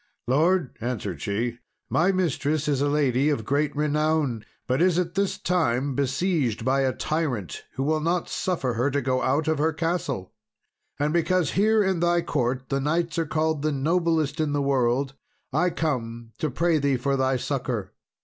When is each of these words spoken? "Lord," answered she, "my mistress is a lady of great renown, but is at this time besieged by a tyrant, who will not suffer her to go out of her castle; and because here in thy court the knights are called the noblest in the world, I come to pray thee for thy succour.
"Lord," 0.25 0.75
answered 0.81 1.21
she, 1.21 1.59
"my 1.87 2.11
mistress 2.11 2.67
is 2.67 2.81
a 2.81 2.89
lady 2.89 3.29
of 3.29 3.45
great 3.45 3.75
renown, 3.75 4.43
but 4.65 4.81
is 4.81 4.97
at 4.97 5.13
this 5.13 5.37
time 5.37 5.93
besieged 5.93 6.65
by 6.65 6.81
a 6.81 6.91
tyrant, 6.91 7.65
who 7.73 7.83
will 7.83 7.99
not 7.99 8.27
suffer 8.27 8.73
her 8.73 8.89
to 8.89 8.99
go 8.99 9.21
out 9.21 9.47
of 9.47 9.59
her 9.59 9.71
castle; 9.73 10.33
and 10.97 11.13
because 11.13 11.51
here 11.51 11.83
in 11.83 11.99
thy 11.99 12.23
court 12.23 12.69
the 12.69 12.81
knights 12.81 13.19
are 13.19 13.27
called 13.27 13.61
the 13.61 13.71
noblest 13.71 14.39
in 14.39 14.53
the 14.53 14.59
world, 14.63 15.13
I 15.53 15.69
come 15.69 16.31
to 16.39 16.49
pray 16.49 16.79
thee 16.79 16.97
for 16.97 17.15
thy 17.15 17.37
succour. 17.37 17.93